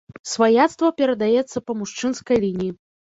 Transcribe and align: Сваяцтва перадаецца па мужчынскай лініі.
Сваяцтва 0.29 0.87
перадаецца 1.01 1.63
па 1.67 1.75
мужчынскай 1.83 2.37
лініі. 2.45 2.71